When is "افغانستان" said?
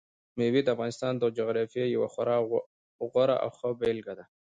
0.75-1.13